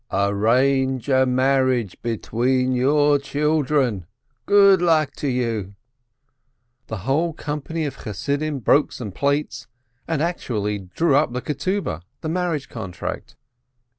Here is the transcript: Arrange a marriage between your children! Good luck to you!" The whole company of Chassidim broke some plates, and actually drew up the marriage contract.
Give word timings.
Arrange 0.11 1.09
a 1.09 1.27
marriage 1.27 1.95
between 2.01 2.71
your 2.71 3.19
children! 3.19 4.07
Good 4.47 4.81
luck 4.81 5.11
to 5.17 5.27
you!" 5.27 5.75
The 6.87 6.97
whole 7.05 7.33
company 7.33 7.85
of 7.85 8.01
Chassidim 8.03 8.61
broke 8.61 8.91
some 8.93 9.11
plates, 9.11 9.67
and 10.07 10.19
actually 10.19 10.79
drew 10.79 11.15
up 11.15 11.31
the 11.35 12.01
marriage 12.29 12.67
contract. 12.67 13.35